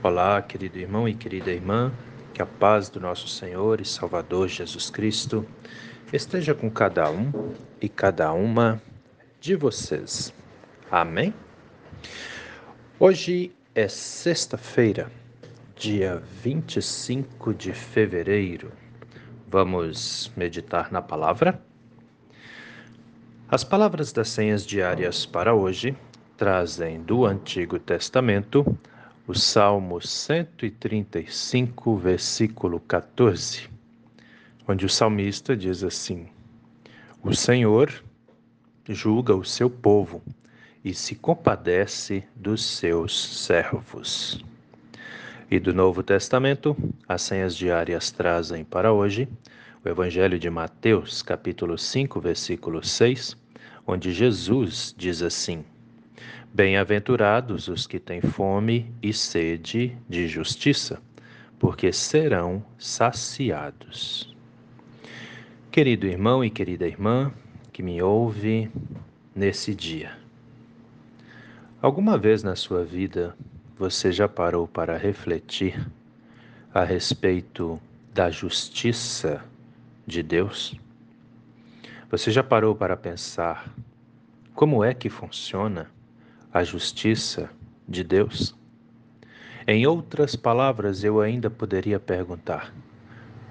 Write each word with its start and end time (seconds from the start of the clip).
Olá, 0.00 0.40
querido 0.40 0.78
irmão 0.78 1.08
e 1.08 1.14
querida 1.14 1.50
irmã, 1.50 1.92
que 2.32 2.40
a 2.40 2.46
paz 2.46 2.88
do 2.88 3.00
nosso 3.00 3.26
Senhor 3.26 3.80
e 3.80 3.84
Salvador 3.84 4.46
Jesus 4.46 4.90
Cristo 4.90 5.44
esteja 6.12 6.54
com 6.54 6.70
cada 6.70 7.10
um 7.10 7.32
e 7.80 7.88
cada 7.88 8.32
uma 8.32 8.80
de 9.40 9.56
vocês. 9.56 10.32
Amém? 10.88 11.34
Hoje 12.96 13.50
é 13.74 13.88
sexta-feira, 13.88 15.10
dia 15.74 16.22
25 16.44 17.52
de 17.52 17.72
fevereiro. 17.72 18.70
Vamos 19.48 20.30
meditar 20.36 20.92
na 20.92 21.02
palavra? 21.02 21.60
As 23.48 23.64
palavras 23.64 24.12
das 24.12 24.28
senhas 24.28 24.64
diárias 24.64 25.26
para 25.26 25.56
hoje 25.56 25.96
trazem 26.36 27.02
do 27.02 27.26
Antigo 27.26 27.80
Testamento 27.80 28.64
o 29.28 29.34
Salmo 29.34 30.00
135, 30.00 31.96
versículo 31.98 32.80
14, 32.80 33.68
onde 34.66 34.86
o 34.86 34.88
salmista 34.88 35.54
diz 35.54 35.84
assim: 35.84 36.28
O 37.22 37.34
Senhor 37.34 37.92
julga 38.88 39.36
o 39.36 39.44
seu 39.44 39.68
povo 39.68 40.22
e 40.82 40.94
se 40.94 41.14
compadece 41.14 42.24
dos 42.34 42.64
seus 42.64 43.44
servos. 43.44 44.42
E 45.50 45.60
do 45.60 45.74
Novo 45.74 46.02
Testamento, 46.02 46.74
as 47.06 47.20
senhas 47.20 47.54
diárias 47.54 48.10
trazem 48.10 48.64
para 48.64 48.94
hoje 48.94 49.28
o 49.84 49.88
Evangelho 49.90 50.38
de 50.38 50.48
Mateus, 50.48 51.20
capítulo 51.20 51.76
5, 51.76 52.18
versículo 52.18 52.82
6, 52.82 53.36
onde 53.86 54.10
Jesus 54.10 54.94
diz 54.96 55.20
assim: 55.20 55.66
Bem-aventurados 56.58 57.68
os 57.68 57.86
que 57.86 58.00
têm 58.00 58.20
fome 58.20 58.92
e 59.00 59.12
sede 59.12 59.96
de 60.08 60.26
justiça, 60.26 61.00
porque 61.56 61.92
serão 61.92 62.64
saciados. 62.76 64.34
Querido 65.70 66.08
irmão 66.08 66.44
e 66.44 66.50
querida 66.50 66.84
irmã 66.84 67.32
que 67.72 67.80
me 67.80 68.02
ouve 68.02 68.68
nesse 69.36 69.72
dia, 69.72 70.18
alguma 71.80 72.18
vez 72.18 72.42
na 72.42 72.56
sua 72.56 72.84
vida 72.84 73.36
você 73.78 74.10
já 74.10 74.28
parou 74.28 74.66
para 74.66 74.98
refletir 74.98 75.88
a 76.74 76.82
respeito 76.82 77.80
da 78.12 78.32
justiça 78.32 79.44
de 80.04 80.24
Deus? 80.24 80.74
Você 82.10 82.32
já 82.32 82.42
parou 82.42 82.74
para 82.74 82.96
pensar 82.96 83.72
como 84.56 84.82
é 84.82 84.92
que 84.92 85.08
funciona 85.08 85.96
a 86.52 86.64
justiça 86.64 87.50
de 87.88 88.02
Deus? 88.02 88.56
Em 89.66 89.86
outras 89.86 90.34
palavras, 90.34 91.04
eu 91.04 91.20
ainda 91.20 91.50
poderia 91.50 92.00
perguntar: 92.00 92.72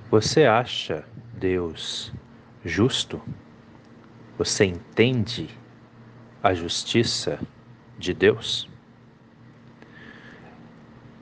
você 0.10 0.46
acha 0.46 1.06
Deus 1.34 2.12
justo? 2.64 3.22
Você 4.38 4.66
entende 4.66 5.50
a 6.42 6.54
justiça 6.54 7.40
de 8.00 8.14
Deus? 8.14 8.70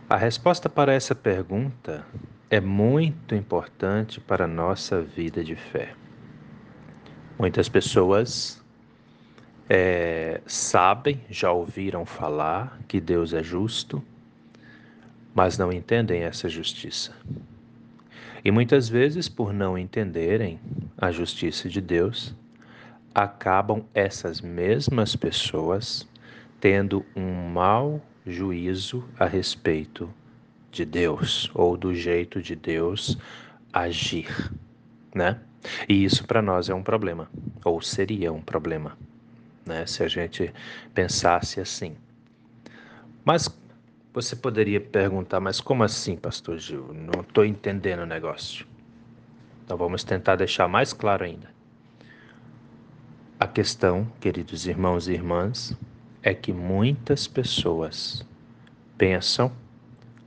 A 0.07 0.15
resposta 0.15 0.69
para 0.69 0.93
essa 0.93 1.15
pergunta 1.15 2.05
é 2.49 2.61
muito 2.61 3.33
importante 3.33 4.21
para 4.21 4.45
a 4.45 4.47
nossa 4.47 5.01
vida 5.01 5.43
de 5.43 5.55
fé. 5.55 5.93
Muitas 7.39 7.67
pessoas 7.67 8.63
é, 9.69 10.41
sabem, 10.45 11.21
já 11.29 11.51
ouviram 11.51 12.05
falar 12.05 12.79
que 12.87 12.99
Deus 12.99 13.33
é 13.33 13.43
justo, 13.43 14.03
mas 15.33 15.57
não 15.57 15.71
entendem 15.71 16.23
essa 16.23 16.47
justiça. 16.47 17.13
E 18.43 18.51
muitas 18.51 18.87
vezes, 18.87 19.27
por 19.27 19.51
não 19.51 19.77
entenderem 19.77 20.59
a 20.97 21.11
justiça 21.11 21.67
de 21.67 21.81
Deus, 21.81 22.33
acabam 23.13 23.83
essas 23.93 24.39
mesmas 24.39 25.15
pessoas 25.15 26.07
tendo 26.59 27.03
um 27.15 27.49
mau 27.49 28.01
juízo 28.25 29.03
a 29.19 29.25
respeito 29.25 30.13
de 30.71 30.85
Deus 30.85 31.49
ou 31.53 31.75
do 31.75 31.93
jeito 31.93 32.41
de 32.41 32.55
Deus 32.55 33.17
agir, 33.73 34.51
né? 35.13 35.39
E 35.89 36.03
isso 36.03 36.25
para 36.25 36.41
nós 36.41 36.69
é 36.69 36.73
um 36.73 36.83
problema, 36.83 37.29
ou 37.63 37.81
seria 37.81 38.31
um 38.31 38.41
problema 38.41 38.95
né, 39.65 39.85
se 39.85 40.03
a 40.03 40.07
gente 40.07 40.53
pensasse 40.93 41.59
assim. 41.59 41.95
Mas 43.23 43.49
você 44.13 44.35
poderia 44.35 44.79
perguntar, 44.79 45.39
mas 45.39 45.59
como 45.59 45.83
assim, 45.83 46.15
pastor 46.15 46.57
Gil? 46.57 46.93
Não 46.93 47.21
estou 47.21 47.43
entendendo 47.43 48.01
o 48.01 48.05
negócio. 48.05 48.65
Então 49.65 49.75
vamos 49.75 50.03
tentar 50.03 50.37
deixar 50.37 50.67
mais 50.67 50.93
claro 50.93 51.25
ainda. 51.25 51.53
A 53.37 53.45
questão, 53.45 54.09
queridos 54.21 54.65
irmãos 54.65 55.09
e 55.09 55.13
irmãs, 55.13 55.75
é 56.23 56.33
que 56.33 56.53
muitas 56.53 57.27
pessoas 57.27 58.25
pensam, 58.97 59.51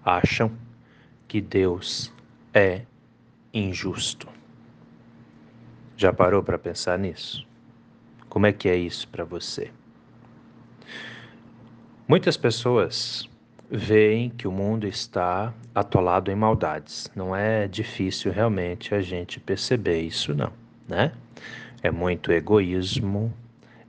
acham 0.05 0.53
que 1.27 1.41
Deus 1.41 2.13
é 2.53 2.83
injusto. 3.55 4.29
Já 5.97 6.13
parou 6.13 6.43
para 6.43 6.59
pensar 6.59 6.99
nisso? 6.99 7.48
Como 8.39 8.47
é 8.47 8.53
que 8.53 8.69
é 8.69 8.77
isso 8.77 9.09
para 9.09 9.25
você? 9.25 9.69
Muitas 12.07 12.37
pessoas 12.37 13.29
veem 13.69 14.31
que 14.31 14.47
o 14.47 14.53
mundo 14.53 14.87
está 14.87 15.53
atolado 15.75 16.31
em 16.31 16.37
maldades. 16.37 17.11
Não 17.17 17.35
é 17.35 17.67
difícil 17.67 18.31
realmente 18.31 18.95
a 18.95 19.01
gente 19.01 19.41
perceber 19.41 20.03
isso, 20.03 20.37
não, 20.37 20.53
né? 20.87 21.11
É 21.83 21.91
muito 21.91 22.31
egoísmo, 22.31 23.35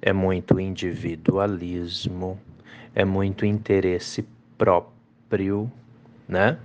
é 0.02 0.12
muito 0.12 0.60
individualismo, 0.60 2.40
é 2.96 3.06
muito 3.06 3.46
interesse 3.46 4.28
próprio, 4.58 5.72
né? 6.28 6.58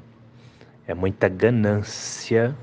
É 0.87 0.95
muita 0.95 1.29
ganância. 1.29 2.57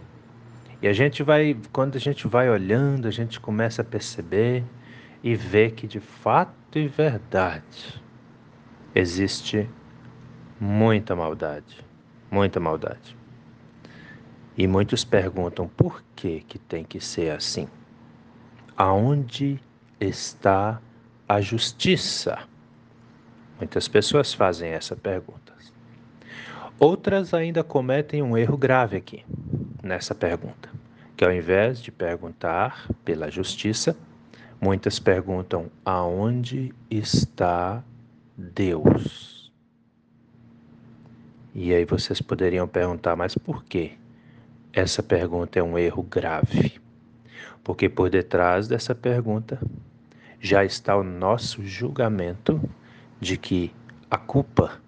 E 0.82 0.88
a 0.88 0.94
gente 0.94 1.22
vai, 1.22 1.56
quando 1.72 1.96
a 1.96 2.00
gente 2.00 2.28
vai 2.28 2.50
olhando, 2.50 3.08
a 3.08 3.12
gente 3.12 3.40
começa 3.40 3.84
a 3.84 3.86
perceber 3.86 4.64
e 5.24 5.36
vê 5.36 5.70
que 5.70 5.88
de 5.88 6.00
fato 6.00 6.78
e 6.78 6.88
verdade 6.88 8.02
existe 8.94 9.70
muita 10.60 11.16
maldade, 11.16 11.84
muita 12.30 12.60
maldade. 12.60 13.18
E 14.58 14.68
muitos 14.68 15.04
perguntam 15.04 15.68
por 15.68 16.04
que 16.16 16.42
que 16.42 16.60
tem 16.60 16.84
que 16.84 17.00
ser 17.00 17.32
assim? 17.32 17.68
Aonde 18.76 19.60
está 20.00 20.82
a 21.28 21.40
justiça? 21.40 22.40
Muitas 23.58 23.88
pessoas 23.88 24.34
fazem 24.34 24.72
essa 24.72 24.96
pergunta. 24.96 25.52
Outras 26.82 27.32
ainda 27.32 27.64
cometem 27.64 28.24
um 28.24 28.36
erro 28.36 28.58
grave 28.58 28.98
aqui 28.98 29.24
nessa 29.84 30.16
pergunta, 30.16 30.68
que 31.16 31.24
ao 31.24 31.32
invés 31.32 31.80
de 31.80 31.92
perguntar 31.92 32.88
pela 33.06 33.30
justiça, 33.30 33.96
Muitas 34.64 35.00
perguntam: 35.00 35.72
aonde 35.84 36.72
está 36.88 37.84
Deus? 38.38 39.52
E 41.56 41.74
aí 41.74 41.84
vocês 41.84 42.22
poderiam 42.22 42.68
perguntar: 42.68 43.16
mas 43.16 43.36
por 43.36 43.64
quê? 43.64 43.94
Essa 44.72 45.02
pergunta 45.02 45.58
é 45.58 45.64
um 45.64 45.80
erro 45.80 46.04
grave. 46.04 46.80
Porque 47.64 47.90
por 47.90 48.12
detrás 48.12 48.68
dessa 48.68 48.94
pergunta 48.94 49.60
já 50.40 50.64
está 50.64 50.96
o 50.96 51.04
nosso 51.04 51.66
julgamento 51.66 52.62
de 53.20 53.38
que 53.38 53.74
a 54.12 54.18
culpa 54.18 54.80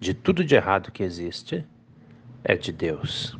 de 0.00 0.14
tudo 0.14 0.42
de 0.42 0.54
errado 0.54 0.90
que 0.90 1.02
existe 1.02 1.66
é 2.42 2.56
de 2.56 2.72
Deus. 2.72 3.38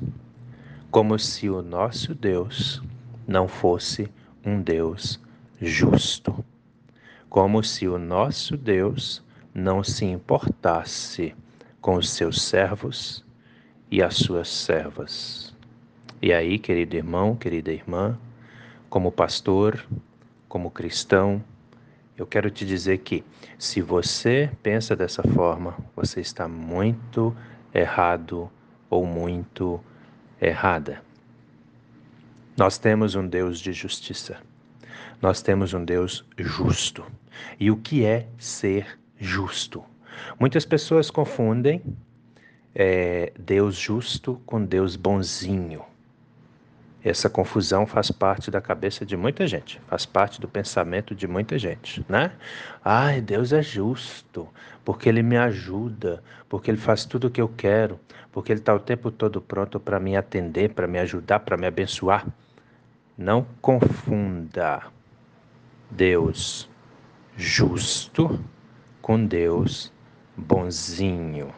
Como 0.91 1.19
se 1.19 1.49
o 1.49 1.63
nosso 1.63 2.15
Deus 2.15 2.83
não 3.27 3.49
fosse 3.49 4.11
um 4.45 4.61
Deus 4.61 5.19
justo, 5.61 6.45
como 7.29 7.63
se 7.63 7.89
o 7.89 7.99
nosso 7.99 8.57
Deus 8.57 9.25
não 9.55 9.83
se 9.83 10.05
importasse 10.05 11.35
com 11.81 11.97
os 11.97 12.11
seus 12.11 12.43
servos 12.43 13.25
e 13.91 14.03
as 14.03 14.17
suas 14.17 14.49
servas. 14.49 15.55
E 16.21 16.33
aí, 16.33 16.59
querido 16.59 16.97
irmão, 16.97 17.37
querida 17.37 17.71
irmã, 17.73 18.19
como 18.89 19.13
pastor, 19.13 19.87
como 20.49 20.71
cristão, 20.71 21.43
eu 22.17 22.27
quero 22.27 22.51
te 22.51 22.65
dizer 22.65 22.99
que 22.99 23.23
se 23.59 23.83
você 23.83 24.51
pensa 24.63 24.97
dessa 24.97 25.23
forma, 25.23 25.77
você 25.95 26.21
está 26.21 26.49
muito 26.49 27.37
errado 27.75 28.51
ou 28.89 29.07
muito 29.07 29.81
errada. 30.41 31.03
Nós 32.57 32.79
temos 32.79 33.15
um 33.15 33.27
Deus 33.27 33.61
de 33.61 33.73
justiça. 33.73 34.39
Nós 35.21 35.43
temos 35.43 35.75
um 35.75 35.85
Deus 35.85 36.25
justo. 36.39 37.05
E 37.59 37.71
o 37.71 37.77
que 37.77 38.05
é 38.05 38.27
ser 38.39 38.99
justo? 39.19 39.85
Muitas 40.39 40.65
pessoas 40.65 41.11
confundem 41.11 41.83
é, 42.75 43.33
Deus 43.39 43.77
justo 43.77 44.41
com 44.45 44.63
Deus 44.65 44.97
bonzinho. 44.97 45.83
Essa 47.03 47.31
confusão 47.31 47.87
faz 47.87 48.11
parte 48.11 48.51
da 48.51 48.61
cabeça 48.61 49.07
de 49.07 49.17
muita 49.17 49.47
gente, 49.47 49.81
faz 49.87 50.05
parte 50.05 50.41
do 50.41 50.49
pensamento 50.49 51.15
de 51.15 51.29
muita 51.29 51.57
gente, 51.57 52.05
né? 52.09 52.33
Ai, 52.85 53.21
Deus 53.21 53.53
é 53.53 53.63
justo, 53.63 54.49
porque 54.85 55.09
Ele 55.09 55.23
me 55.23 55.37
ajuda, 55.37 56.21
porque 56.49 56.69
Ele 56.69 56.79
faz 56.79 57.05
tudo 57.05 57.29
o 57.29 57.31
que 57.31 57.41
eu 57.41 57.49
quero, 57.49 58.01
porque 58.33 58.51
Ele 58.51 58.59
está 58.59 58.75
o 58.75 58.81
tempo 58.81 59.13
todo 59.13 59.41
pronto 59.41 59.79
para 59.79 60.01
me 60.01 60.17
atender, 60.17 60.75
para 60.75 60.89
me 60.89 60.99
ajudar, 60.99 61.41
para 61.41 61.57
me 61.57 61.67
abençoar. 61.67 62.27
Não 63.19 63.47
confunda 63.63 64.83
Deus 65.91 66.69
justo 67.35 68.45
com 69.01 69.25
Deus 69.25 69.91
bonzinho. 70.37 71.55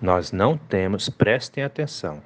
Nós 0.00 0.32
não 0.32 0.58
temos, 0.58 1.08
prestem 1.08 1.62
atenção, 1.62 2.20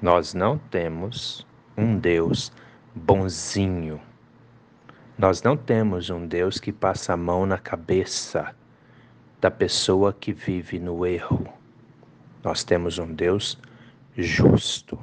nós 0.00 0.34
não 0.34 0.58
temos 0.58 1.46
um 1.76 1.96
Deus 1.96 2.50
bonzinho. 2.92 4.00
Nós 5.16 5.44
não 5.44 5.56
temos 5.56 6.10
um 6.10 6.26
Deus 6.26 6.58
que 6.58 6.72
passa 6.72 7.12
a 7.12 7.16
mão 7.16 7.46
na 7.46 7.56
cabeça 7.56 8.52
da 9.40 9.48
pessoa 9.48 10.12
que 10.12 10.32
vive 10.32 10.80
no 10.80 11.06
erro. 11.06 11.46
Nós 12.42 12.64
temos 12.64 12.98
um 12.98 13.14
Deus 13.14 13.56
justo. 14.16 14.98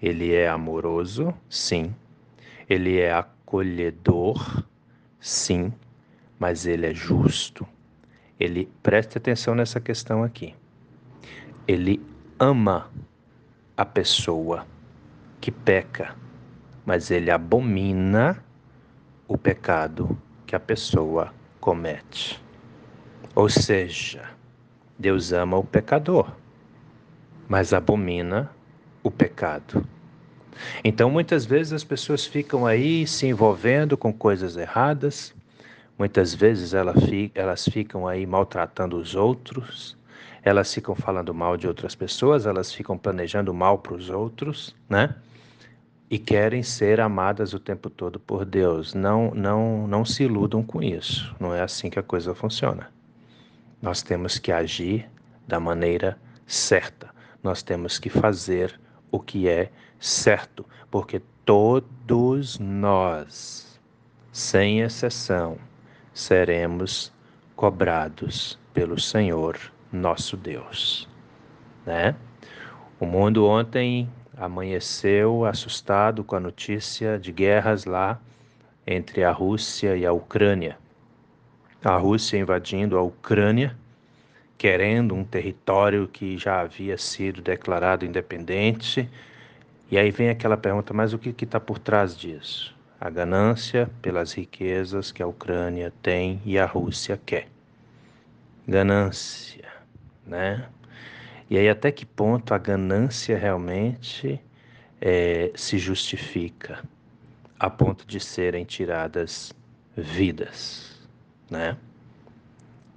Ele 0.00 0.32
é 0.32 0.48
amoroso, 0.48 1.34
sim. 1.48 1.94
Ele 2.68 2.98
é 2.98 3.12
acolhedor, 3.12 4.64
sim. 5.18 5.72
Mas 6.38 6.66
ele 6.66 6.86
é 6.86 6.94
justo. 6.94 7.66
Ele 8.38 8.70
preste 8.82 9.18
atenção 9.18 9.54
nessa 9.54 9.80
questão 9.80 10.22
aqui. 10.22 10.54
Ele 11.66 12.00
ama 12.38 12.90
a 13.76 13.84
pessoa 13.84 14.66
que 15.40 15.50
peca, 15.50 16.14
mas 16.86 17.10
ele 17.10 17.30
abomina 17.30 18.42
o 19.26 19.36
pecado 19.36 20.16
que 20.46 20.54
a 20.54 20.60
pessoa 20.60 21.34
comete. 21.60 22.42
Ou 23.34 23.48
seja, 23.48 24.30
Deus 24.98 25.32
ama 25.32 25.56
o 25.56 25.64
pecador, 25.64 26.32
mas 27.48 27.72
abomina 27.72 28.50
o 29.08 29.10
pecado. 29.10 29.84
Então, 30.84 31.10
muitas 31.10 31.44
vezes 31.44 31.72
as 31.72 31.84
pessoas 31.84 32.26
ficam 32.26 32.66
aí 32.66 33.06
se 33.06 33.26
envolvendo 33.26 33.96
com 33.96 34.12
coisas 34.12 34.56
erradas, 34.56 35.34
muitas 35.98 36.34
vezes 36.34 36.74
elas 36.74 37.64
ficam 37.68 38.06
aí 38.06 38.26
maltratando 38.26 38.96
os 38.96 39.14
outros, 39.14 39.96
elas 40.42 40.72
ficam 40.72 40.94
falando 40.94 41.32
mal 41.34 41.56
de 41.56 41.66
outras 41.66 41.94
pessoas, 41.94 42.46
elas 42.46 42.72
ficam 42.72 42.96
planejando 42.96 43.52
mal 43.52 43.78
para 43.78 43.94
os 43.94 44.10
outros, 44.10 44.74
né? 44.88 45.14
E 46.10 46.18
querem 46.18 46.62
ser 46.62 47.00
amadas 47.00 47.52
o 47.52 47.58
tempo 47.58 47.90
todo 47.90 48.18
por 48.18 48.44
Deus. 48.44 48.94
Não, 48.94 49.30
não, 49.34 49.86
não 49.86 50.04
se 50.06 50.24
iludam 50.24 50.62
com 50.62 50.82
isso. 50.82 51.34
Não 51.38 51.54
é 51.54 51.60
assim 51.60 51.90
que 51.90 51.98
a 51.98 52.02
coisa 52.02 52.34
funciona. 52.34 52.90
Nós 53.82 54.02
temos 54.02 54.38
que 54.38 54.50
agir 54.50 55.06
da 55.46 55.60
maneira 55.60 56.18
certa. 56.46 57.10
Nós 57.42 57.62
temos 57.62 57.98
que 57.98 58.08
fazer 58.08 58.80
o 59.10 59.18
que 59.18 59.48
é 59.48 59.70
certo, 59.98 60.64
porque 60.90 61.20
todos 61.44 62.58
nós, 62.58 63.80
sem 64.32 64.80
exceção, 64.80 65.58
seremos 66.12 67.12
cobrados 67.56 68.58
pelo 68.72 68.98
Senhor 69.00 69.58
nosso 69.92 70.36
Deus, 70.36 71.08
né? 71.86 72.14
O 73.00 73.06
mundo 73.06 73.46
ontem 73.46 74.08
amanheceu 74.36 75.44
assustado 75.44 76.22
com 76.22 76.36
a 76.36 76.40
notícia 76.40 77.18
de 77.18 77.32
guerras 77.32 77.84
lá 77.84 78.20
entre 78.86 79.24
a 79.24 79.32
Rússia 79.32 79.96
e 79.96 80.06
a 80.06 80.12
Ucrânia. 80.12 80.78
A 81.84 81.96
Rússia 81.96 82.38
invadindo 82.38 82.98
a 82.98 83.02
Ucrânia, 83.02 83.76
querendo 84.58 85.14
um 85.14 85.24
território 85.24 86.06
que 86.06 86.36
já 86.36 86.60
havia 86.60 86.98
sido 86.98 87.40
declarado 87.40 88.04
independente. 88.04 89.08
E 89.90 89.96
aí 89.96 90.10
vem 90.10 90.28
aquela 90.28 90.56
pergunta: 90.56 90.92
mas 90.92 91.14
o 91.14 91.18
que 91.18 91.44
está 91.44 91.58
por 91.58 91.78
trás 91.78 92.14
disso? 92.16 92.76
A 93.00 93.08
ganância 93.08 93.88
pelas 94.02 94.32
riquezas 94.32 95.10
que 95.12 95.22
a 95.22 95.26
Ucrânia 95.26 95.92
tem 96.02 96.42
e 96.44 96.58
a 96.58 96.66
Rússia 96.66 97.18
quer. 97.24 97.48
Ganância 98.66 99.68
né? 100.28 100.68
E 101.50 101.56
aí 101.56 101.68
até 101.68 101.90
que 101.90 102.04
ponto 102.04 102.52
a 102.52 102.58
ganância 102.58 103.36
realmente 103.36 104.38
é, 105.00 105.50
se 105.54 105.78
justifica 105.78 106.84
a 107.58 107.70
ponto 107.70 108.06
de 108.06 108.20
serem 108.20 108.64
tiradas 108.64 109.52
vidas, 109.96 111.00
né? 111.50 111.76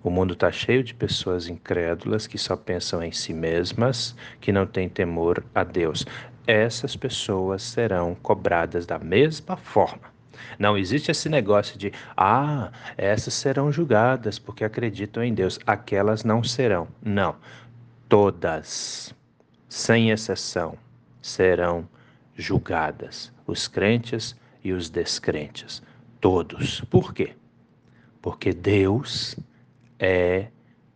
O 0.04 0.10
mundo 0.10 0.34
está 0.34 0.52
cheio 0.52 0.84
de 0.84 0.96
pessoas 0.96 1.48
incrédulas 1.48 2.26
que 2.26 2.38
só 2.38 2.56
pensam 2.56 3.04
em 3.04 3.12
si 3.12 3.34
mesmas, 3.34 4.16
que 4.40 4.52
não 4.52 4.66
têm 4.66 4.90
temor 4.90 5.44
a 5.54 5.64
Deus. 5.64 6.06
Essas 6.48 6.96
pessoas 6.96 7.62
serão 7.62 8.16
cobradas 8.16 8.88
da 8.88 8.98
mesma 8.98 9.56
forma. 9.56 10.12
Não 10.58 10.76
existe 10.76 11.12
esse 11.12 11.30
negócio 11.30 11.78
de, 11.78 11.94
ah, 12.18 12.72
essas 12.98 13.36
serão 13.36 13.72
julgadas 13.72 14.40
porque 14.40 14.64
acreditam 14.64 15.24
em 15.24 15.36
Deus. 15.36 15.60
Aquelas 15.68 16.24
não 16.24 16.44
serão. 16.44 16.88
Não. 17.00 17.36
Todas, 18.10 19.14
sem 19.70 20.10
exceção, 20.10 20.78
serão 21.22 21.88
julgadas. 22.36 23.32
Os 23.46 23.68
crentes 23.68 24.36
e 24.64 24.74
os 24.74 24.90
descrentes. 24.90 25.84
Todos. 26.20 26.82
Por 26.82 27.14
quê? 27.14 27.36
Porque 28.20 28.52
Deus 28.52 29.38
é 30.02 30.48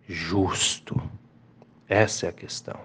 justo. 0.08 1.00
Essa 1.88 2.26
é 2.26 2.30
a 2.30 2.34
questão. 2.34 2.80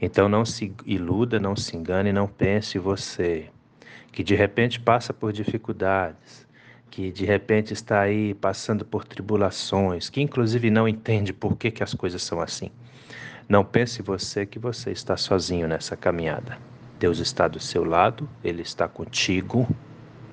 Então 0.00 0.28
não 0.28 0.44
se 0.44 0.74
iluda, 0.86 1.38
não 1.38 1.54
se 1.54 1.76
engane, 1.76 2.12
não 2.12 2.26
pense 2.26 2.78
você 2.78 3.50
que 4.10 4.22
de 4.22 4.34
repente 4.34 4.80
passa 4.80 5.12
por 5.12 5.32
dificuldades, 5.32 6.46
que 6.88 7.10
de 7.10 7.24
repente 7.24 7.72
está 7.72 8.00
aí 8.00 8.32
passando 8.32 8.84
por 8.84 9.04
tribulações, 9.04 10.08
que 10.08 10.20
inclusive 10.20 10.70
não 10.70 10.88
entende 10.88 11.32
por 11.32 11.56
que, 11.56 11.70
que 11.70 11.82
as 11.82 11.92
coisas 11.92 12.22
são 12.22 12.40
assim. 12.40 12.70
Não 13.48 13.64
pense 13.64 14.00
você 14.00 14.46
que 14.46 14.58
você 14.58 14.92
está 14.92 15.16
sozinho 15.16 15.66
nessa 15.68 15.96
caminhada. 15.96 16.56
Deus 16.98 17.18
está 17.18 17.48
do 17.48 17.60
seu 17.60 17.84
lado, 17.84 18.28
Ele 18.42 18.62
está 18.62 18.88
contigo 18.88 19.68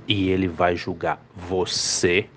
e 0.08 0.30
Ele 0.30 0.48
vai 0.48 0.76
julgar 0.76 1.20
você 1.36 2.30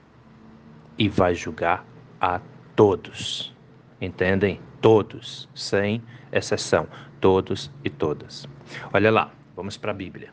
e 0.98 1.08
vai 1.08 1.34
julgar 1.34 1.84
a 2.18 2.40
todos. 2.76 3.54
Entendem? 4.00 4.60
Todos, 4.80 5.48
sem 5.54 6.02
exceção. 6.32 6.86
Todos 7.20 7.70
e 7.82 7.90
todas. 7.90 8.46
Olha 8.92 9.10
lá, 9.10 9.32
vamos 9.56 9.76
para 9.76 9.92
a 9.92 9.94
Bíblia. 9.94 10.30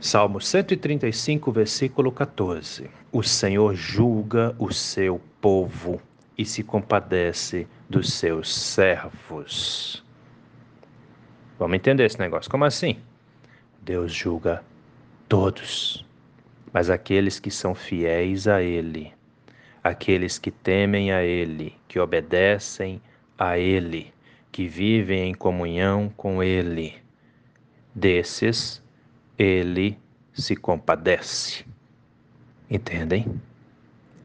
Salmo 0.00 0.40
135, 0.40 1.52
versículo 1.52 2.10
14. 2.10 2.90
O 3.12 3.22
Senhor 3.22 3.74
julga 3.74 4.54
o 4.58 4.72
seu 4.72 5.20
povo 5.40 6.00
e 6.38 6.44
se 6.46 6.62
compadece 6.62 7.68
dos 7.88 8.14
seus 8.14 8.54
servos. 8.54 10.02
Vamos 11.58 11.76
entender 11.76 12.06
esse 12.06 12.18
negócio. 12.18 12.50
Como 12.50 12.64
assim? 12.64 12.98
Deus 13.82 14.10
julga 14.12 14.64
todos, 15.28 16.06
mas 16.72 16.88
aqueles 16.88 17.38
que 17.38 17.50
são 17.50 17.74
fiéis 17.74 18.48
a 18.48 18.62
Ele, 18.62 19.12
aqueles 19.82 20.38
que 20.38 20.50
temem 20.50 21.12
a 21.12 21.22
Ele, 21.22 21.74
que 21.88 21.98
obedecem 21.98 23.00
a 23.38 23.58
Ele, 23.58 24.12
que 24.52 24.66
vivem 24.66 25.30
em 25.30 25.34
comunhão 25.34 26.12
com 26.16 26.42
Ele, 26.42 26.94
desses 27.94 28.82
ele 29.42 29.98
se 30.34 30.54
compadece. 30.54 31.64
Entendem? 32.70 33.26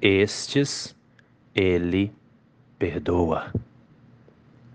Estes 0.02 0.94
ele 1.54 2.12
perdoa. 2.78 3.54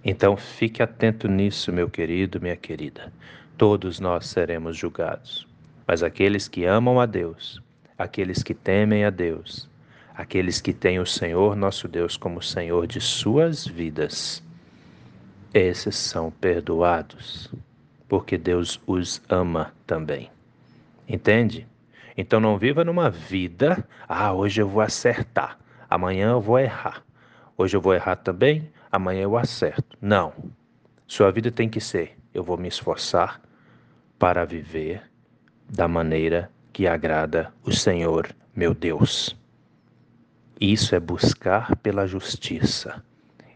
Então 0.03 0.37
fique 0.39 0.83
atento 0.83 1.29
nisso, 1.29 1.71
meu 1.71 1.91
querido, 1.91 2.41
minha 2.41 2.57
querida. 2.57 3.13
Todos 3.59 4.01
nós 4.01 4.29
seremos 4.29 4.79
julgados, 4.79 5.47
mas 5.87 6.03
aqueles 6.03 6.49
que 6.49 6.65
amam 6.65 6.99
a 6.99 7.05
Deus, 7.05 7.63
aqueles 7.99 8.43
que 8.43 8.55
temem 8.55 9.05
a 9.05 9.11
Deus, 9.11 9.69
aqueles 10.15 10.61
que 10.61 10.73
têm 10.73 10.99
o 10.99 11.07
Senhor 11.07 11.57
nosso 11.57 11.89
Deus 11.89 12.17
como 12.17 12.43
Senhor 12.43 12.87
de 12.87 13.01
suas 13.01 13.67
vidas, 13.67 14.43
esses 15.53 15.97
são 15.97 16.31
perdoados 16.31 17.51
porque 18.11 18.37
Deus 18.37 18.81
os 18.89 19.23
ama 19.29 19.73
também. 19.87 20.29
Entende? 21.09 21.67
Então 22.17 22.41
não 22.41 22.59
viva 22.59 22.85
numa 22.85 23.09
vida, 23.09 23.87
ah, 24.09 24.33
hoje 24.33 24.61
eu 24.61 24.69
vou 24.69 24.83
acertar, 24.83 25.57
amanhã 25.89 26.31
eu 26.31 26.41
vou 26.41 26.59
errar. 26.59 27.05
Hoje 27.57 27.77
eu 27.77 27.81
vou 27.81 27.95
errar 27.95 28.17
também, 28.17 28.69
amanhã 28.91 29.23
eu 29.23 29.39
acerto. 29.39 29.97
Não. 30.01 30.33
Sua 31.07 31.31
vida 31.31 31.53
tem 31.53 31.69
que 31.69 31.81
ser: 31.81 32.19
eu 32.35 32.43
vou 32.43 32.57
me 32.57 32.67
esforçar 32.67 33.41
para 34.19 34.45
viver 34.45 35.03
da 35.69 35.87
maneira 35.87 36.51
que 36.73 36.89
agrada 36.89 37.53
o 37.65 37.71
Senhor, 37.71 38.29
meu 38.57 38.75
Deus. 38.75 39.40
Isso 40.61 40.95
é 40.95 41.01
buscar 41.01 41.75
pela 41.77 42.07
justiça. 42.07 43.03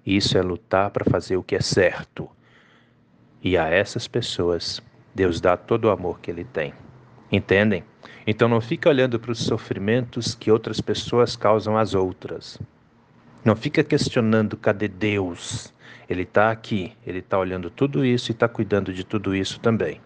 Isso 0.07 0.39
é 0.39 0.43
lutar 0.43 0.89
para 0.89 1.05
fazer 1.05 1.37
o 1.37 1.43
que 1.43 1.55
é 1.55 1.61
certo. 1.61 2.31
E 3.43 3.59
a 3.59 3.69
essas 3.69 4.09
pessoas, 4.09 4.81
Deus 5.15 5.39
dá 5.39 5.55
todo 5.55 5.85
o 5.85 5.91
amor 5.91 6.19
que 6.21 6.31
Ele 6.31 6.45
tem. 6.45 6.73
Entendem? 7.31 7.85
Então 8.27 8.49
não 8.49 8.59
fica 8.59 8.89
olhando 8.89 9.21
para 9.21 9.33
os 9.33 9.45
sofrimentos 9.45 10.35
que 10.35 10.51
outras 10.51 10.81
pessoas 10.81 11.37
causam 11.37 11.77
às 11.77 11.95
outras. 11.95 12.59
Não 13.45 13.55
fica 13.55 13.85
questionando 13.85 14.57
cadê 14.57 14.89
Deus. 14.89 15.75
Ele 16.09 16.23
está 16.23 16.51
aqui, 16.51 16.95
ele 17.07 17.19
está 17.19 17.39
olhando 17.39 17.69
tudo 17.69 18.03
isso 18.03 18.31
e 18.31 18.33
está 18.33 18.49
cuidando 18.49 18.95
de 18.95 19.05
tudo 19.05 19.35
isso 19.35 19.61
também. 19.61 20.01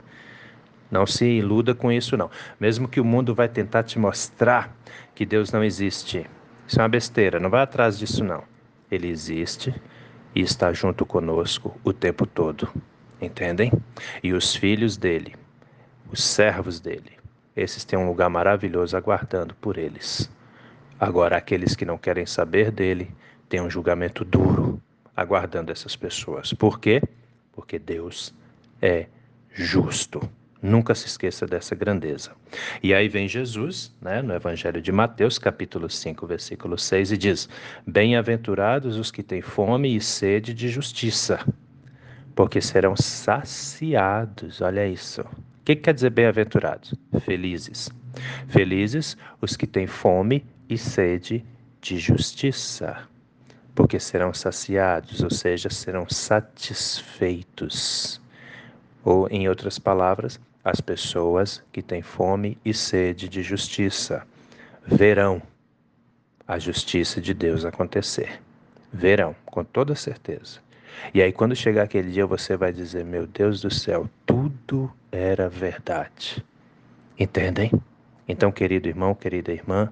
Não 0.90 1.06
se 1.06 1.26
iluda 1.26 1.76
com 1.76 1.92
isso, 1.92 2.16
não. 2.16 2.28
Mesmo 2.58 2.88
que 2.88 3.00
o 3.00 3.04
mundo 3.04 3.36
vai 3.36 3.48
tentar 3.48 3.84
te 3.84 4.00
mostrar 4.00 4.76
que 5.14 5.24
Deus 5.24 5.52
não 5.52 5.62
existe. 5.62 6.26
Isso 6.68 6.78
é 6.78 6.82
uma 6.82 6.88
besteira, 6.90 7.40
não 7.40 7.48
vai 7.48 7.62
atrás 7.62 7.98
disso, 7.98 8.22
não. 8.22 8.44
Ele 8.90 9.08
existe 9.08 9.74
e 10.34 10.42
está 10.42 10.70
junto 10.70 11.06
conosco 11.06 11.74
o 11.82 11.94
tempo 11.94 12.26
todo. 12.26 12.68
Entendem? 13.22 13.72
E 14.22 14.34
os 14.34 14.54
filhos 14.54 14.98
dele, 14.98 15.34
os 16.12 16.22
servos 16.22 16.78
dele, 16.78 17.12
esses 17.56 17.86
têm 17.86 17.98
um 17.98 18.06
lugar 18.06 18.28
maravilhoso 18.28 18.98
aguardando 18.98 19.54
por 19.54 19.78
eles. 19.78 20.30
Agora, 21.00 21.38
aqueles 21.38 21.74
que 21.74 21.86
não 21.86 21.96
querem 21.96 22.26
saber 22.26 22.70
dele 22.70 23.10
têm 23.48 23.62
um 23.62 23.70
julgamento 23.70 24.22
duro 24.22 24.78
aguardando 25.16 25.72
essas 25.72 25.96
pessoas. 25.96 26.52
Por 26.52 26.78
quê? 26.78 27.02
Porque 27.50 27.78
Deus 27.78 28.34
é 28.82 29.06
justo. 29.50 30.20
Nunca 30.60 30.92
se 30.92 31.06
esqueça 31.06 31.46
dessa 31.46 31.76
grandeza. 31.76 32.32
E 32.82 32.92
aí 32.92 33.08
vem 33.08 33.28
Jesus, 33.28 33.94
né, 34.00 34.20
no 34.20 34.34
Evangelho 34.34 34.82
de 34.82 34.90
Mateus, 34.90 35.38
capítulo 35.38 35.88
5, 35.88 36.26
versículo 36.26 36.76
6, 36.76 37.12
e 37.12 37.16
diz: 37.16 37.48
Bem-aventurados 37.86 38.96
os 38.96 39.12
que 39.12 39.22
têm 39.22 39.40
fome 39.40 39.96
e 39.96 40.00
sede 40.00 40.52
de 40.52 40.68
justiça, 40.68 41.38
porque 42.34 42.60
serão 42.60 42.96
saciados. 42.96 44.60
Olha 44.60 44.84
isso. 44.84 45.20
O 45.20 45.64
que 45.64 45.76
quer 45.76 45.94
dizer 45.94 46.10
bem-aventurados? 46.10 46.92
Felizes. 47.20 47.88
Felizes 48.48 49.16
os 49.40 49.56
que 49.56 49.66
têm 49.66 49.86
fome 49.86 50.44
e 50.68 50.76
sede 50.76 51.46
de 51.80 51.98
justiça, 51.98 52.96
porque 53.76 54.00
serão 54.00 54.34
saciados, 54.34 55.22
ou 55.22 55.30
seja, 55.30 55.70
serão 55.70 56.08
satisfeitos. 56.08 58.20
Ou, 59.10 59.26
em 59.30 59.48
outras 59.48 59.78
palavras, 59.78 60.38
as 60.62 60.82
pessoas 60.82 61.64
que 61.72 61.80
têm 61.80 62.02
fome 62.02 62.58
e 62.62 62.74
sede 62.74 63.26
de 63.26 63.42
justiça 63.42 64.22
verão 64.86 65.40
a 66.46 66.58
justiça 66.58 67.18
de 67.18 67.32
Deus 67.32 67.64
acontecer. 67.64 68.38
Verão, 68.92 69.34
com 69.46 69.64
toda 69.64 69.94
certeza. 69.94 70.60
E 71.14 71.22
aí, 71.22 71.32
quando 71.32 71.56
chegar 71.56 71.84
aquele 71.84 72.10
dia, 72.10 72.26
você 72.26 72.54
vai 72.54 72.70
dizer: 72.70 73.02
Meu 73.02 73.26
Deus 73.26 73.62
do 73.62 73.70
céu, 73.72 74.10
tudo 74.26 74.92
era 75.10 75.48
verdade. 75.48 76.44
Entendem? 77.18 77.72
Então, 78.28 78.52
querido 78.52 78.90
irmão, 78.90 79.14
querida 79.14 79.50
irmã, 79.50 79.90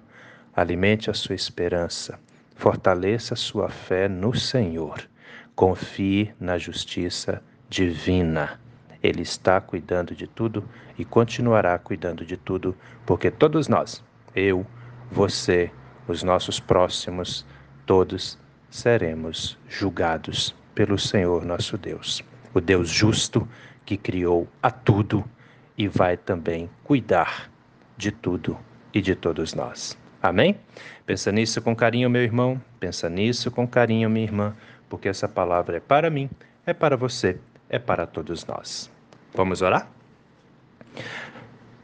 alimente 0.55 1.11
a 1.11 1.15
sua 1.15 1.35
esperança, 1.35 2.21
fortaleça 2.55 3.33
a 3.33 3.37
sua 3.39 3.71
fé 3.71 4.11
no 4.11 4.37
Senhor, 4.37 5.09
confie 5.55 6.35
na 6.39 6.59
justiça 6.59 7.43
divina. 7.67 8.61
Ele 9.07 9.23
está 9.23 9.61
cuidando 9.61 10.17
de 10.17 10.27
tudo 10.27 10.69
e 10.99 11.05
continuará 11.05 11.79
cuidando 11.79 12.27
de 12.27 12.37
tudo, 12.37 12.77
porque 13.07 13.31
todos 13.31 13.69
nós, 13.69 14.03
eu, 14.35 14.67
você, 15.13 15.71
os 16.09 16.25
nossos 16.25 16.59
próximos, 16.59 17.47
todos 17.87 18.37
seremos 18.69 19.57
julgados 19.69 20.53
pelo 20.75 20.99
Senhor 20.99 21.45
nosso 21.45 21.79
Deus, 21.79 22.25
o 22.53 22.61
Deus 22.61 22.89
justo 22.91 23.49
que 23.85 23.97
criou 23.97 24.49
a 24.61 24.73
tudo 24.73 25.25
e 25.79 25.87
vai 25.87 26.17
também 26.17 26.69
cuidar 26.83 27.49
de 27.97 28.11
tudo 28.11 28.59
e 28.93 29.01
de 29.01 29.15
todos 29.15 29.55
nós. 29.55 29.97
Amém? 30.21 30.59
Pensa 31.05 31.31
nisso 31.31 31.63
com 31.63 31.77
carinho, 31.77 32.11
meu 32.11 32.23
irmão. 32.23 32.61
Pensa 32.81 33.09
nisso 33.09 33.53
com 33.53 33.69
carinho, 33.69 34.11
minha 34.11 34.25
irmã, 34.25 34.57
porque 34.89 35.09
essa 35.09 35.29
palavra 35.29 35.77
é 35.77 35.81
para 35.81 36.11
mim, 36.11 36.29
é 36.67 36.75
para 36.75 36.97
você 36.97 37.39
é 37.69 37.79
para 37.79 38.07
todos 38.07 38.45
nós. 38.47 38.91
Vamos 39.37 39.61
orar? 39.61 39.87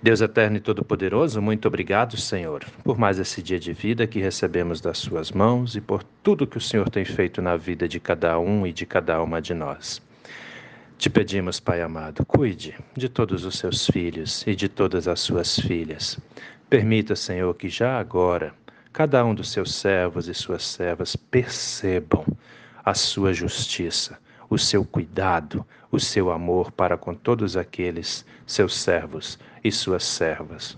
Deus 0.03 0.23
eterno 0.23 0.57
e 0.57 0.61
todo-poderoso, 0.61 1.43
muito 1.43 1.69
obrigado, 1.69 2.17
Senhor, 2.17 2.65
por 2.83 2.97
mais 2.97 3.19
esse 3.19 3.43
dia 3.43 3.61
de 3.61 3.75
vida 3.75 4.07
que 4.07 4.19
recebemos 4.19 4.81
das 4.81 4.97
Suas 4.97 5.31
mãos 5.31 5.77
e 5.77 5.81
por 5.83 6.03
tudo 6.03 6.47
que 6.47 6.57
o 6.57 6.61
Senhor 6.63 6.89
tem 6.89 7.05
feito 7.05 7.43
na 7.43 7.55
vida 7.55 7.87
de 7.87 8.01
cada 8.01 8.39
um 8.39 8.67
e 8.67 8.73
de 8.73 8.87
cada 8.87 9.23
uma 9.23 9.41
de 9.43 9.53
nós. 9.53 10.01
Te 10.97 11.11
pedimos, 11.11 11.61
Pai 11.61 11.83
amado, 11.83 12.25
cuide 12.25 12.75
de 12.97 13.11
todos 13.11 13.45
os 13.45 13.59
seus 13.59 13.87
filhos 13.87 14.47
e 14.47 14.57
de 14.57 14.67
todas 14.67 15.07
as 15.07 15.21
suas 15.21 15.61
filhas. 15.61 16.19
Permita, 16.71 17.15
Senhor, 17.15 17.55
que 17.55 17.69
já 17.69 17.99
agora 17.99 18.55
cada 18.95 19.23
um 19.27 19.35
dos 19.35 19.53
seus 19.53 19.75
servos 19.75 20.27
e 20.27 20.33
suas 20.33 20.65
servas 20.65 21.15
percebam 21.15 22.25
a 22.83 22.95
sua 22.95 23.35
justiça 23.35 24.19
o 24.53 24.59
seu 24.59 24.85
cuidado, 24.85 25.67
o 25.91 25.99
seu 25.99 26.31
amor 26.31 26.71
para 26.71 26.99
com 26.99 27.15
todos 27.15 27.57
aqueles 27.57 28.23
seus 28.47 28.77
servos 28.77 29.39
e 29.65 29.73
suas 29.73 30.05
servas. 30.05 30.77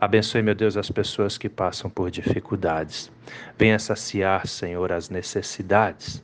Abençoe, 0.00 0.42
meu 0.42 0.54
Deus, 0.54 0.76
as 0.76 0.92
pessoas 0.92 1.36
que 1.36 1.48
passam 1.48 1.90
por 1.90 2.08
dificuldades. 2.08 3.10
Venha 3.58 3.80
saciar, 3.80 4.46
Senhor, 4.46 4.92
as 4.92 5.10
necessidades. 5.10 6.22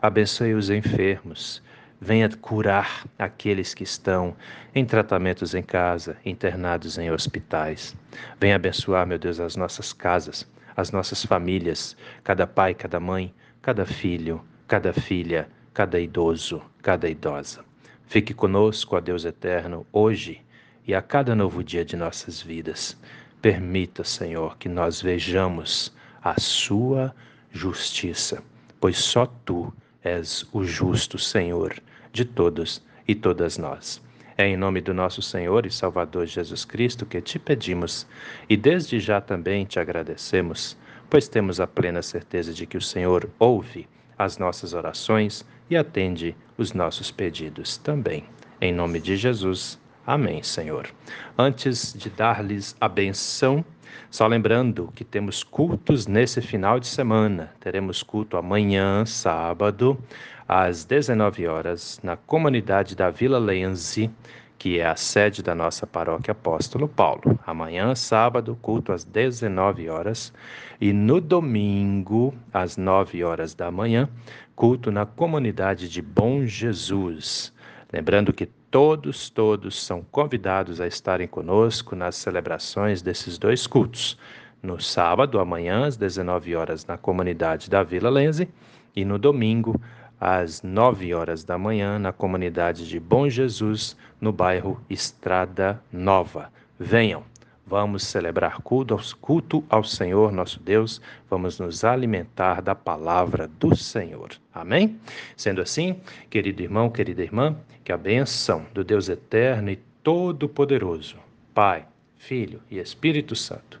Abençoe 0.00 0.54
os 0.54 0.70
enfermos. 0.70 1.60
Venha 2.00 2.28
curar 2.28 3.04
aqueles 3.18 3.74
que 3.74 3.82
estão 3.82 4.36
em 4.76 4.84
tratamentos 4.84 5.56
em 5.56 5.62
casa, 5.62 6.16
internados 6.24 6.98
em 6.98 7.10
hospitais. 7.10 7.96
Venha 8.38 8.54
abençoar, 8.54 9.04
meu 9.04 9.18
Deus, 9.18 9.40
as 9.40 9.56
nossas 9.56 9.92
casas, 9.92 10.48
as 10.76 10.92
nossas 10.92 11.26
famílias, 11.26 11.96
cada 12.22 12.46
pai, 12.46 12.74
cada 12.74 13.00
mãe, 13.00 13.34
cada 13.60 13.84
filho, 13.84 14.40
cada 14.68 14.92
filha, 14.92 15.48
cada 15.74 15.98
idoso, 15.98 16.62
cada 16.80 17.08
idosa. 17.08 17.64
Fique 18.06 18.32
conosco, 18.32 18.94
ó 18.94 19.00
Deus 19.00 19.24
eterno, 19.24 19.84
hoje 19.92 20.40
e 20.86 20.94
a 20.94 21.02
cada 21.02 21.34
novo 21.34 21.64
dia 21.64 21.84
de 21.84 21.96
nossas 21.96 22.40
vidas. 22.40 22.96
Permita, 23.42 24.04
Senhor, 24.04 24.56
que 24.56 24.68
nós 24.68 25.02
vejamos 25.02 25.92
a 26.22 26.40
Sua 26.40 27.14
justiça, 27.50 28.40
pois 28.80 28.98
só 28.98 29.26
Tu 29.26 29.74
és 30.02 30.46
o 30.52 30.62
justo 30.62 31.18
Senhor 31.18 31.74
de 32.12 32.24
todos 32.24 32.80
e 33.08 33.14
todas 33.14 33.58
nós. 33.58 34.00
É 34.38 34.46
em 34.46 34.56
nome 34.56 34.80
do 34.80 34.94
nosso 34.94 35.22
Senhor 35.22 35.66
e 35.66 35.70
Salvador 35.70 36.26
Jesus 36.26 36.64
Cristo 36.64 37.04
que 37.04 37.20
te 37.20 37.38
pedimos 37.38 38.06
e 38.48 38.56
desde 38.56 39.00
já 39.00 39.20
também 39.20 39.64
te 39.64 39.80
agradecemos, 39.80 40.76
pois 41.10 41.26
temos 41.28 41.60
a 41.60 41.66
plena 41.66 42.02
certeza 42.02 42.52
de 42.52 42.66
que 42.66 42.76
o 42.76 42.80
Senhor 42.80 43.28
ouve 43.38 43.88
as 44.18 44.38
nossas 44.38 44.72
orações 44.72 45.44
e 45.68 45.76
atende 45.76 46.36
os 46.56 46.72
nossos 46.72 47.10
pedidos 47.10 47.76
também. 47.76 48.24
Em 48.60 48.72
nome 48.72 49.00
de 49.00 49.16
Jesus. 49.16 49.78
Amém, 50.06 50.42
Senhor. 50.42 50.88
Antes 51.36 51.94
de 51.94 52.10
dar-lhes 52.10 52.76
a 52.80 52.88
benção, 52.88 53.64
só 54.10 54.26
lembrando 54.26 54.92
que 54.94 55.04
temos 55.04 55.42
cultos 55.42 56.06
nesse 56.06 56.40
final 56.40 56.78
de 56.78 56.86
semana. 56.86 57.52
Teremos 57.60 58.02
culto 58.02 58.36
amanhã, 58.36 59.04
sábado, 59.06 59.98
às 60.46 60.84
19 60.84 61.46
horas, 61.46 62.00
na 62.02 62.16
comunidade 62.16 62.94
da 62.94 63.10
Vila 63.10 63.38
Lenze, 63.38 64.10
que 64.58 64.78
é 64.78 64.86
a 64.86 64.96
sede 64.96 65.42
da 65.42 65.54
nossa 65.54 65.86
paróquia 65.86 66.32
Apóstolo 66.32 66.88
Paulo. 66.88 67.38
Amanhã, 67.46 67.94
sábado, 67.94 68.56
culto 68.60 68.92
às 68.92 69.04
19 69.04 69.88
horas. 69.88 70.32
E 70.80 70.92
no 70.92 71.20
domingo, 71.20 72.34
às 72.52 72.76
9 72.76 73.22
horas 73.24 73.54
da 73.54 73.70
manhã, 73.70 74.08
culto 74.54 74.90
na 74.90 75.04
comunidade 75.04 75.88
de 75.88 76.00
Bom 76.00 76.44
Jesus. 76.44 77.52
Lembrando 77.92 78.32
que 78.32 78.46
todos, 78.46 79.30
todos 79.30 79.84
são 79.84 80.02
convidados 80.10 80.80
a 80.80 80.86
estarem 80.86 81.28
conosco 81.28 81.94
nas 81.94 82.16
celebrações 82.16 83.02
desses 83.02 83.38
dois 83.38 83.66
cultos. 83.66 84.18
No 84.62 84.80
sábado, 84.80 85.38
amanhã, 85.38 85.86
às 85.86 85.96
19 85.96 86.56
horas, 86.56 86.86
na 86.86 86.96
comunidade 86.96 87.68
da 87.68 87.82
Vila 87.82 88.10
Lenze, 88.10 88.48
e 88.96 89.04
no 89.04 89.18
domingo, 89.18 89.80
às 90.24 90.62
9 90.62 91.12
horas 91.12 91.44
da 91.44 91.58
manhã, 91.58 91.98
na 91.98 92.10
comunidade 92.10 92.88
de 92.88 92.98
Bom 92.98 93.28
Jesus, 93.28 93.94
no 94.18 94.32
bairro 94.32 94.80
Estrada 94.88 95.78
Nova. 95.92 96.50
Venham, 96.78 97.22
Vamos 97.66 98.04
celebrar 98.04 98.60
culto, 98.60 99.64
ao 99.70 99.82
Senhor 99.82 100.30
nosso 100.30 100.60
Deus, 100.60 101.00
vamos 101.30 101.58
nos 101.58 101.82
alimentar 101.82 102.60
da 102.60 102.74
palavra 102.74 103.48
do 103.48 103.74
Senhor. 103.74 104.32
Amém? 104.52 104.98
Sendo 105.34 105.62
assim, 105.62 105.98
querido 106.28 106.62
irmão, 106.62 106.90
querida 106.90 107.22
irmã, 107.22 107.56
que 107.82 107.90
a 107.90 107.96
benção 107.96 108.66
do 108.74 108.84
Deus 108.84 109.08
eterno 109.08 109.70
e 109.70 109.76
todo-poderoso, 110.02 111.16
Pai, 111.54 111.86
Filho 112.18 112.60
e 112.70 112.78
Espírito 112.78 113.34
Santo, 113.34 113.80